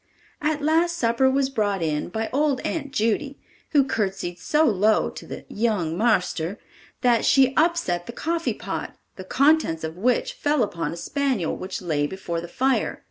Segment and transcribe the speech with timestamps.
[0.41, 3.37] At last supper was brought in by old Aunt Judy,
[3.69, 6.57] who courtesied so low to the "young marster,"
[7.01, 11.83] that she upset the coffee pot, the contents of which fell upon a spaniel, which
[11.83, 12.99] lay before the fire.